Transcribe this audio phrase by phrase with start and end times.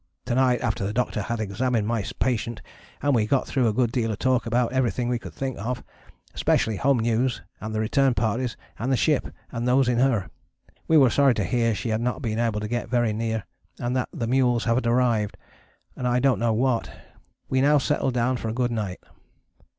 [0.25, 2.63] To night after the Doctor had examined my patient
[3.03, 5.83] and we got through a good deal of talk about everything we could think of,
[6.33, 10.31] especially home news and the return parties and the ship and those in her.
[10.87, 13.43] We were sorry to hear she had not been able to get very near,
[13.77, 15.37] and that the mules had arrived,
[15.95, 16.89] and I dont know what,
[17.47, 19.01] we now settled down for a good night.